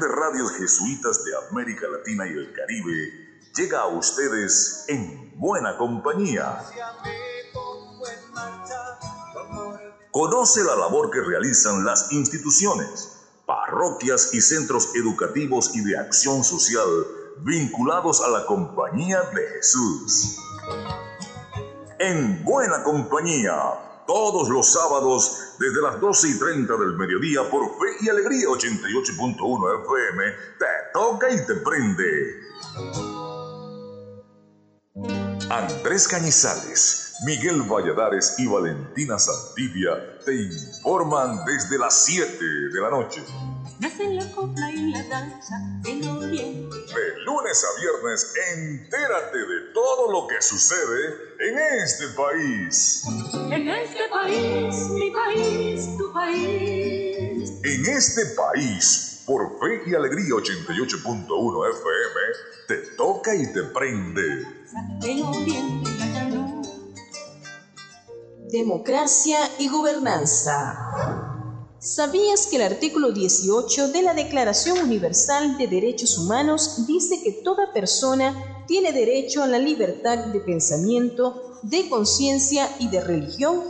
[0.00, 6.64] De radios jesuitas de América Latina y el Caribe, llega a ustedes en buena compañía.
[10.10, 13.08] Conoce la labor que realizan las instituciones,
[13.46, 16.88] parroquias y centros educativos y de acción social
[17.40, 20.38] vinculados a la Compañía de Jesús.
[21.98, 27.96] En buena compañía, todos los sábados desde las 12 y 30 del mediodía por Fe
[28.00, 30.24] y Alegría 88.1 FM,
[30.58, 32.40] te toca y te prende.
[35.50, 43.24] Andrés Cañizales, Miguel Valladares y Valentina Santibia te informan desde las 7 de la noche.
[43.80, 46.76] la copla y la danza oriente.
[46.76, 53.02] De lunes a viernes, entérate de todo lo que sucede en este país.
[53.50, 57.52] En este país, mi país, tu país.
[57.64, 62.20] En este país, por Fe y Alegría 88.1 FM,
[62.68, 64.46] te toca y te prende.
[68.50, 70.74] Democracia y gobernanza.
[71.78, 77.74] ¿Sabías que el artículo 18 de la Declaración Universal de Derechos Humanos dice que toda
[77.74, 83.64] persona tiene derecho a la libertad de pensamiento, de conciencia y de religión?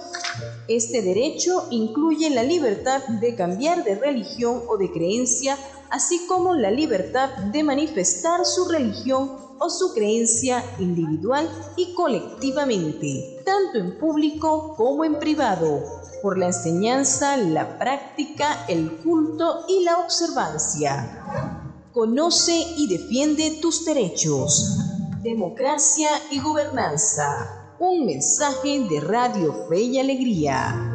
[0.69, 5.59] Este derecho incluye la libertad de cambiar de religión o de creencia,
[5.91, 13.79] así como la libertad de manifestar su religión o su creencia individual y colectivamente, tanto
[13.79, 15.83] en público como en privado,
[16.23, 21.75] por la enseñanza, la práctica, el culto y la observancia.
[21.93, 24.79] Conoce y defiende tus derechos.
[25.23, 27.75] Democracia y gobernanza.
[27.79, 30.95] Un mensaje de Radio Fe y Alegría.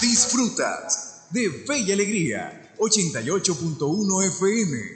[0.00, 4.95] Disfrutas de Fe y Alegría 88.1 FM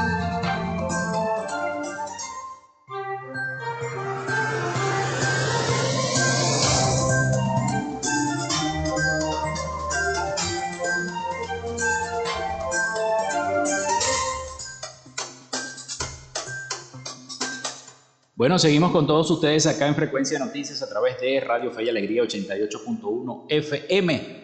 [18.41, 21.89] Bueno, seguimos con todos ustedes acá en Frecuencia Noticias a través de Radio Fe y
[21.89, 24.41] Alegría 88.1 FM.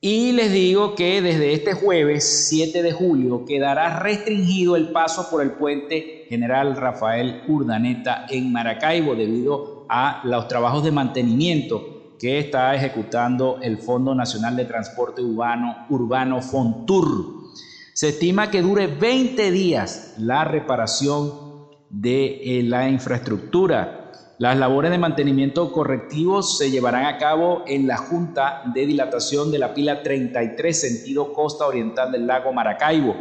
[0.00, 5.42] Y les digo que desde este jueves 7 de julio quedará restringido el paso por
[5.42, 12.74] el puente General Rafael Urdaneta en Maracaibo debido a los trabajos de mantenimiento que está
[12.74, 17.50] ejecutando el Fondo Nacional de Transporte Urbano, Urbano Fontur.
[17.92, 21.47] Se estima que dure 20 días la reparación
[21.90, 24.12] de eh, la infraestructura.
[24.38, 29.58] Las labores de mantenimiento correctivo se llevarán a cabo en la Junta de Dilatación de
[29.58, 33.16] la pila 33 sentido costa oriental del lago Maracaibo,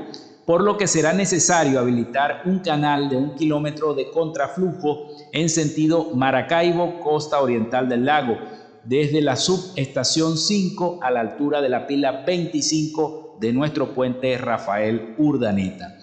[0.46, 6.12] por lo que será necesario habilitar un canal de un kilómetro de contraflujo en sentido
[6.14, 8.38] Maracaibo costa oriental del lago,
[8.84, 15.16] desde la subestación 5 a la altura de la pila 25 de nuestro puente Rafael
[15.18, 15.97] Urdaneta.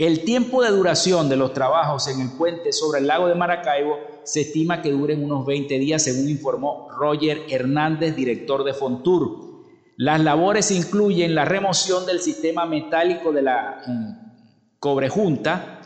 [0.00, 3.98] El tiempo de duración de los trabajos en el puente sobre el lago de Maracaibo
[4.24, 9.66] se estima que duren unos 20 días, según informó Roger Hernández, director de Fontur.
[9.98, 15.82] Las labores incluyen la remoción del sistema metálico de la mm, cobrejunta,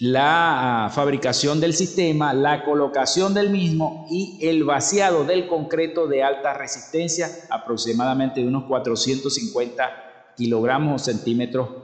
[0.00, 6.22] la ah, fabricación del sistema, la colocación del mismo y el vaciado del concreto de
[6.22, 11.79] alta resistencia, aproximadamente de unos 450 kilogramos o centímetros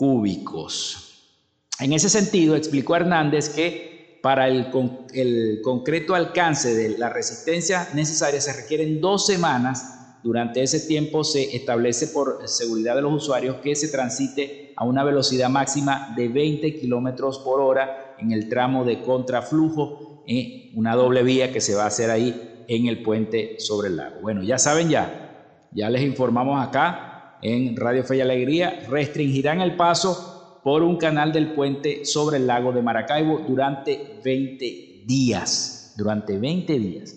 [0.00, 1.36] cúbicos.
[1.78, 4.68] En ese sentido, explicó Hernández que para el,
[5.12, 10.18] el concreto alcance de la resistencia necesaria se requieren dos semanas.
[10.22, 15.04] Durante ese tiempo se establece por seguridad de los usuarios que se transite a una
[15.04, 21.22] velocidad máxima de 20 kilómetros por hora en el tramo de contraflujo, en una doble
[21.22, 24.20] vía que se va a hacer ahí en el puente sobre el lago.
[24.22, 27.09] Bueno, ya saben ya, ya les informamos acá
[27.42, 32.46] en Radio Fe y Alegría restringirán el paso por un canal del puente sobre el
[32.46, 35.94] lago de Maracaibo durante 20 días.
[35.96, 37.16] Durante 20 días.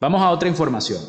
[0.00, 1.00] Vamos a otra información.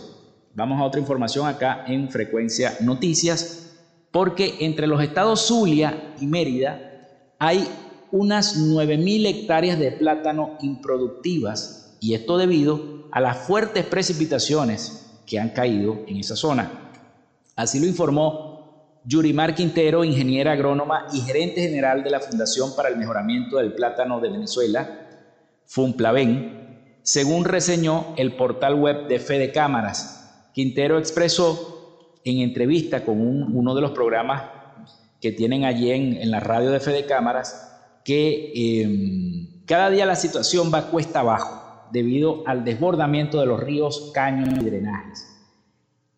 [0.54, 3.78] Vamos a otra información acá en Frecuencia Noticias,
[4.12, 6.92] porque entre los estados Zulia y Mérida
[7.40, 7.68] hay
[8.12, 15.50] unas 9.000 hectáreas de plátano improductivas, y esto debido a las fuertes precipitaciones que han
[15.50, 16.92] caído en esa zona.
[17.56, 18.54] Así lo informó
[19.06, 24.20] Yurimar Quintero, ingeniera agrónoma y gerente general de la Fundación para el Mejoramiento del Plátano
[24.20, 25.00] de Venezuela,
[25.66, 30.50] Funplaven, según reseñó el portal web de Fede Cámaras.
[30.54, 34.44] Quintero expresó en entrevista con uno de los programas
[35.20, 37.70] que tienen allí en, la radio de Fede Cámaras
[38.06, 38.52] que
[38.82, 44.50] em, cada día la situación va cuesta abajo debido al desbordamiento de los ríos, caños
[44.60, 45.28] y drenajes.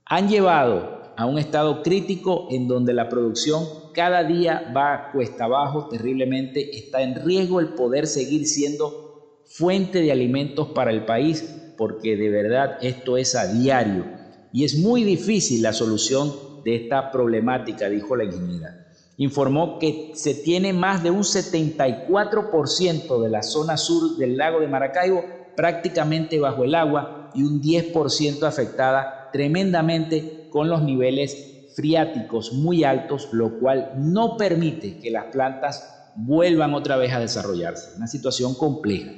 [0.05, 3.63] Han llevado a un estado crítico en donde la producción
[3.93, 10.11] cada día va cuesta abajo terriblemente, está en riesgo el poder seguir siendo fuente de
[10.11, 14.05] alimentos para el país, porque de verdad esto es a diario
[14.51, 18.87] y es muy difícil la solución de esta problemática, dijo la ingeniera.
[19.17, 24.67] Informó que se tiene más de un 74% de la zona sur del lago de
[24.67, 25.23] Maracaibo
[25.55, 33.27] prácticamente bajo el agua y un 10% afectada tremendamente con los niveles friáticos muy altos,
[33.33, 37.97] lo cual no permite que las plantas vuelvan otra vez a desarrollarse.
[37.97, 39.11] Una situación compleja.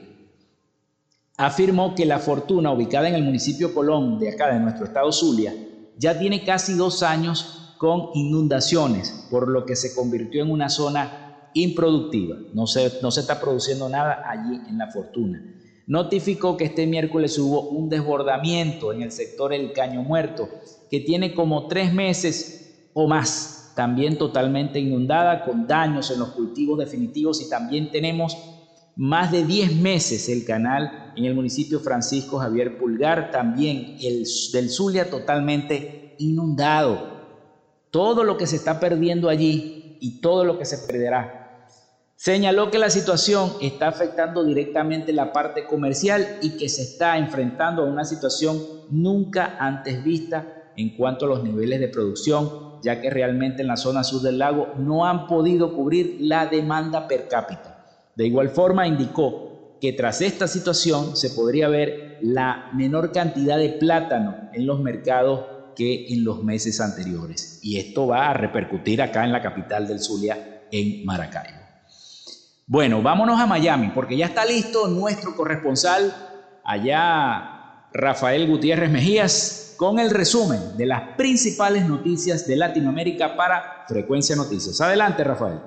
[1.38, 5.54] Afirmó que la fortuna, ubicada en el municipio Colón de acá de nuestro estado Zulia,
[5.96, 11.52] ya tiene casi dos años con inundaciones, por lo que se convirtió en una zona
[11.54, 12.36] improductiva.
[12.56, 15.40] No se, no se está produciendo nada allí en la fortuna
[15.88, 20.50] notificó que este miércoles hubo un desbordamiento en el sector El Caño Muerto,
[20.90, 26.80] que tiene como tres meses o más, también totalmente inundada, con daños en los cultivos
[26.80, 28.38] definitivos y también tenemos
[28.96, 34.70] más de 10 meses el canal en el municipio Francisco Javier Pulgar, también el del
[34.70, 37.16] Zulia totalmente inundado.
[37.92, 41.48] Todo lo que se está perdiendo allí y todo lo que se perderá
[42.18, 47.84] Señaló que la situación está afectando directamente la parte comercial y que se está enfrentando
[47.84, 48.58] a una situación
[48.90, 53.78] nunca antes vista en cuanto a los niveles de producción, ya que realmente en la
[53.78, 57.86] zona sur del lago no han podido cubrir la demanda per cápita.
[58.16, 63.70] De igual forma, indicó que tras esta situación se podría ver la menor cantidad de
[63.70, 67.60] plátano en los mercados que en los meses anteriores.
[67.62, 71.60] Y esto va a repercutir acá en la capital del Zulia, en Maracaibo.
[72.66, 76.14] Bueno, vámonos a Miami porque ya está listo nuestro corresponsal
[76.66, 84.36] allá, Rafael Gutiérrez Mejías, con el resumen de las principales noticias de Latinoamérica para Frecuencia
[84.36, 84.82] Noticias.
[84.82, 85.60] Adelante, Rafael.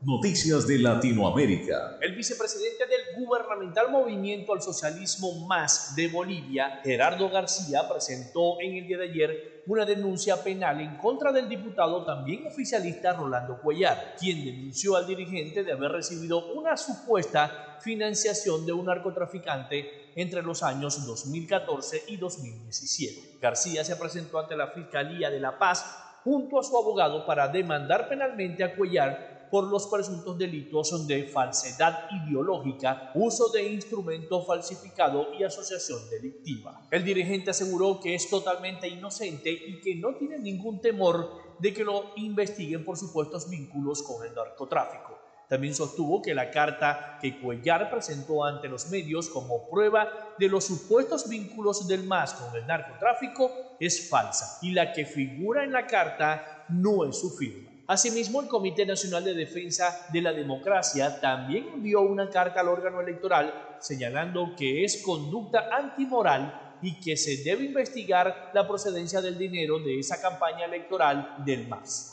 [0.00, 1.98] Noticias de Latinoamérica.
[2.00, 8.86] El vicepresidente del gubernamental Movimiento al Socialismo Más de Bolivia, Gerardo García, presentó en el
[8.86, 14.44] día de ayer una denuncia penal en contra del diputado también oficialista Rolando Cuellar, quien
[14.44, 21.06] denunció al dirigente de haber recibido una supuesta financiación de un narcotraficante entre los años
[21.06, 23.38] 2014 y 2017.
[23.40, 25.84] García se presentó ante la Fiscalía de La Paz
[26.24, 32.06] junto a su abogado para demandar penalmente a Cuellar por los presuntos delitos de falsedad
[32.10, 36.86] ideológica, uso de instrumento falsificado y asociación delictiva.
[36.90, 41.84] El dirigente aseguró que es totalmente inocente y que no tiene ningún temor de que
[41.84, 45.17] lo investiguen por supuestos vínculos con el narcotráfico.
[45.48, 50.64] También sostuvo que la carta que Cuellar presentó ante los medios como prueba de los
[50.64, 55.86] supuestos vínculos del MAS con el narcotráfico es falsa y la que figura en la
[55.86, 57.70] carta no es su firma.
[57.86, 63.00] Asimismo, el Comité Nacional de Defensa de la Democracia también envió una carta al órgano
[63.00, 69.78] electoral señalando que es conducta antimoral y que se debe investigar la procedencia del dinero
[69.78, 72.12] de esa campaña electoral del MAS.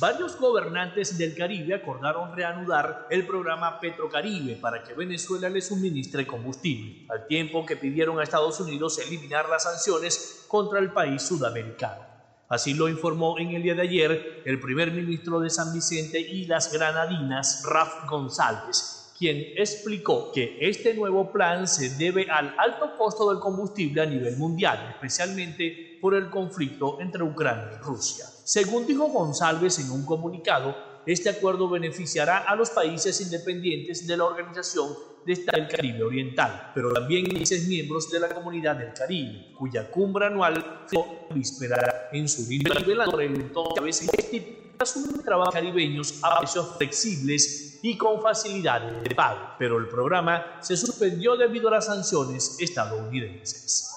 [0.00, 7.04] Varios gobernantes del Caribe acordaron reanudar el programa Petrocaribe para que Venezuela le suministre combustible,
[7.08, 12.06] al tiempo que pidieron a Estados Unidos eliminar las sanciones contra el país sudamericano.
[12.48, 16.46] Así lo informó en el día de ayer el primer ministro de San Vicente y
[16.46, 23.32] las Granadinas, Raf González, quien explicó que este nuevo plan se debe al alto costo
[23.32, 28.26] del combustible a nivel mundial, especialmente por el conflicto entre Ucrania y Rusia.
[28.48, 30.74] Según dijo González en un comunicado,
[31.04, 34.88] este acuerdo beneficiará a los países independientes de la Organización
[35.26, 40.86] del Caribe Oriental, pero también países miembros de la Comunidad del Caribe, cuya cumbre anual
[41.34, 42.98] víspera en su nivel
[43.78, 44.08] a veces
[44.78, 50.76] asumen trabajo caribeños a precios flexibles y con facilidades de pago, pero el programa se
[50.76, 53.94] suspendió debido a las sanciones estadounidenses.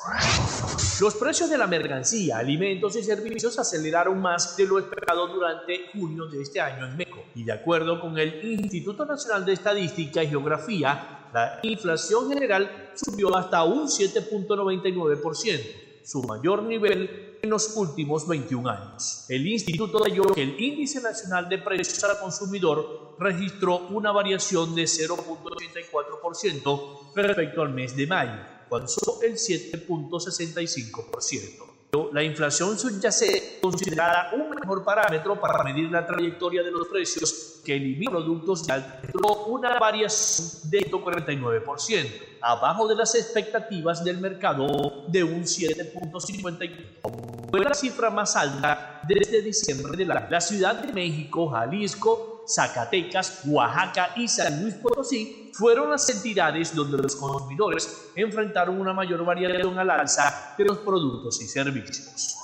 [0.99, 6.27] Los precios de la mercancía, alimentos y servicios aceleraron más de lo esperado durante junio
[6.27, 10.27] de este año en México y de acuerdo con el Instituto Nacional de Estadística y
[10.27, 15.61] Geografía, la inflación general subió hasta un 7.99%,
[16.03, 19.25] su mayor nivel en los últimos 21 años.
[19.29, 24.83] El instituto halló que el índice nacional de precios al consumidor registró una variación de
[24.83, 28.91] 0.84% respecto al mes de mayo, cuando
[29.23, 31.70] el 7.65%.
[32.13, 37.75] La inflación subyacente considerada un mejor parámetro para medir la trayectoria de los precios que
[37.75, 39.01] elimina productos ya
[39.47, 42.07] una variación de 49%,
[42.39, 47.49] abajo de las expectativas del mercado de un 7.54%.
[47.51, 53.41] Fue la cifra más alta desde diciembre de la, la Ciudad de México, Jalisco, Zacatecas,
[53.45, 59.77] Oaxaca y San Luis Potosí fueron las entidades donde los consumidores enfrentaron una mayor variación
[59.77, 62.37] al alza de los productos y servicios.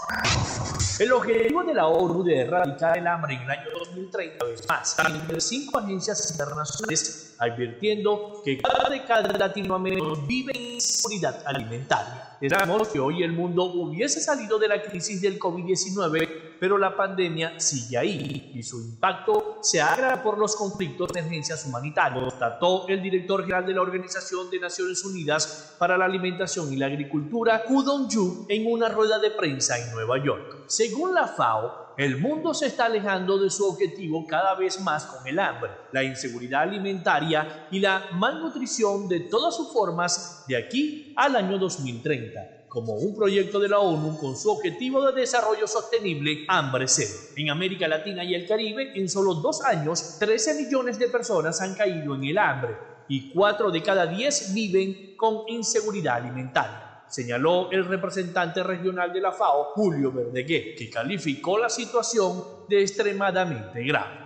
[1.00, 4.98] El objetivo de la ONU de erradicar el hambre en el año 2030 es más,
[5.28, 12.38] de cinco agencias internacionales advirtiendo que cada década latinoamericanos vive en inseguridad alimentaria.
[12.42, 17.60] Esperamos que hoy el mundo hubiese salido de la crisis del COVID-19, pero la pandemia
[17.60, 23.02] sigue ahí y su impacto se agrava por los conflictos de emergencias humanitarias, trató el
[23.02, 27.84] director general de la Organización de Naciones Unidas para la Alimentación y la Agricultura, Hu
[27.84, 30.66] Dong-yu, en una rueda de prensa en Nueva York.
[30.68, 35.28] Según la FAO, el mundo se está alejando de su objetivo cada vez más con
[35.28, 41.36] el hambre, la inseguridad alimentaria y la malnutrición de todas sus formas de aquí al
[41.36, 46.88] año 2030 como un proyecto de la ONU con su objetivo de desarrollo sostenible Hambre
[46.88, 47.14] Cero.
[47.36, 51.76] En América Latina y el Caribe, en solo dos años, 13 millones de personas han
[51.76, 52.76] caído en el hambre
[53.08, 59.32] y 4 de cada 10 viven con inseguridad alimentaria señaló el representante regional de la
[59.32, 64.20] FAO, Julio Verdegué, que calificó la situación de extremadamente grave.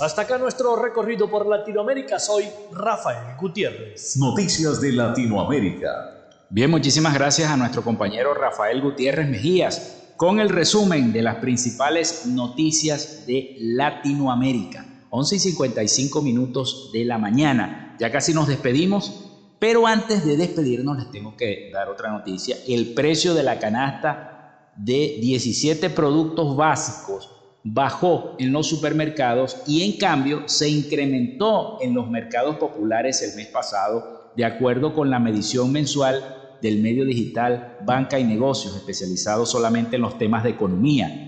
[0.00, 2.18] Hasta acá nuestro recorrido por Latinoamérica.
[2.18, 4.16] Soy Rafael Gutiérrez.
[4.16, 6.19] Noticias de Latinoamérica.
[6.52, 12.26] Bien, muchísimas gracias a nuestro compañero Rafael Gutiérrez Mejías con el resumen de las principales
[12.26, 14.84] noticias de Latinoamérica.
[15.10, 17.94] 11 y 55 minutos de la mañana.
[18.00, 19.30] Ya casi nos despedimos.
[19.60, 22.56] Pero antes de despedirnos les tengo que dar otra noticia.
[22.66, 27.30] El precio de la canasta de 17 productos básicos
[27.62, 33.46] bajó en los supermercados y en cambio se incrementó en los mercados populares el mes
[33.46, 39.94] pasado, de acuerdo con la medición mensual del medio digital Banca y Negocios, especializado solamente
[39.96, 41.26] en los temas de economía.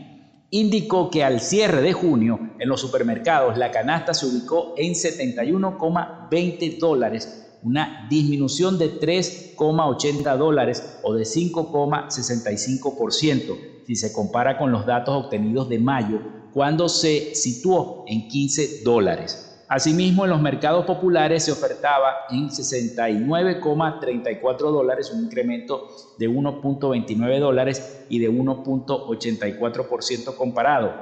[0.50, 6.78] Indicó que al cierre de junio en los supermercados la canasta se ubicó en 71,20
[6.78, 15.24] dólares una disminución de 3,80 dólares o de 5,65% si se compara con los datos
[15.24, 16.20] obtenidos de mayo,
[16.52, 19.51] cuando se situó en 15 dólares.
[19.72, 28.04] Asimismo, en los mercados populares se ofertaba en 69,34 dólares, un incremento de 1.29 dólares
[28.10, 30.92] y de 1.84% comparado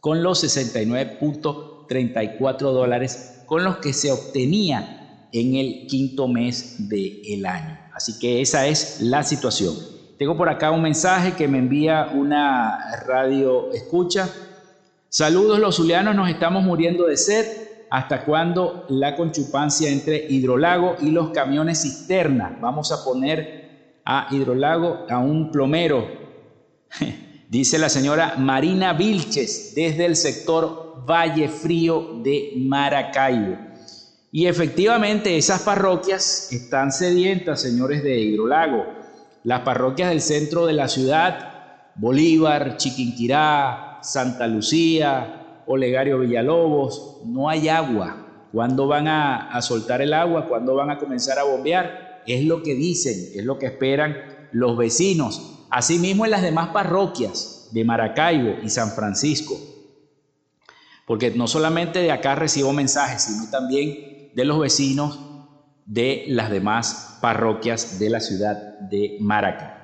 [0.00, 7.78] con los 69.34 dólares con los que se obtenía en el quinto mes del año.
[7.94, 9.76] Así que esa es la situación.
[10.18, 14.28] Tengo por acá un mensaje que me envía una radio escucha.
[15.08, 17.46] Saludos los zulianos, nos estamos muriendo de sed.
[17.90, 22.58] ¿Hasta cuándo la conchupancia entre hidrolago y los camiones cisterna?
[22.60, 26.06] Vamos a poner a hidrolago a un plomero.
[27.48, 33.56] Dice la señora Marina Vilches desde el sector Valle Frío de Maracaibo.
[34.32, 38.84] Y efectivamente esas parroquias están sedientas, señores de Hidrolago.
[39.44, 47.68] Las parroquias del centro de la ciudad, Bolívar, Chiquinquirá, Santa Lucía, Olegario Villalobos, no hay
[47.68, 48.48] agua.
[48.52, 50.48] ¿Cuándo van a, soltar el agua?
[50.48, 52.22] ¿Cuándo van a comenzar a bombear?
[52.26, 54.16] Es lo que dicen, es lo que esperan
[54.52, 55.66] los vecinos.
[55.70, 59.54] Asimismo en las demás parroquias de Maracaibo y San Francisco.
[61.06, 65.20] Porque no solamente de acá recibo mensajes, sino también de los vecinos
[65.84, 69.75] de las demás parroquias de la ciudad de Maracay.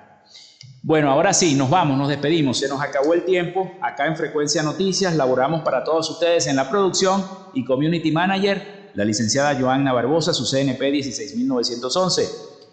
[0.85, 3.71] Bueno, ahora sí, nos vamos, nos despedimos, se nos acabó el tiempo.
[3.81, 7.25] Acá en Frecuencia Noticias laboramos para todos ustedes en la producción
[7.55, 12.29] y Community Manager, la licenciada Joanna Barbosa, su CNP 16911.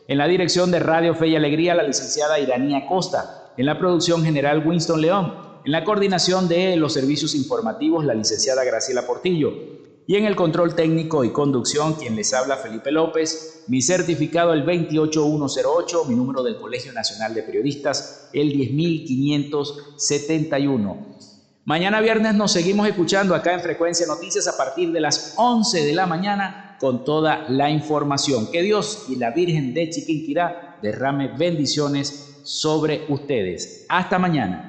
[0.07, 3.51] En la dirección de Radio Fe y Alegría, la licenciada Iranía Costa.
[3.57, 5.36] En la producción general, Winston León.
[5.64, 9.53] En la coordinación de los servicios informativos, la licenciada Graciela Portillo
[10.10, 14.64] y en el control técnico y conducción, quien les habla Felipe López, mi certificado el
[14.64, 20.97] 28108, mi número del Colegio Nacional de Periodistas el 10571.
[21.64, 25.93] Mañana viernes nos seguimos escuchando acá en Frecuencia Noticias a partir de las 11 de
[25.93, 28.47] la mañana con toda la información.
[28.51, 33.86] Que Dios y la Virgen de Chiquinquirá derrame bendiciones sobre ustedes.
[33.89, 34.68] Hasta mañana.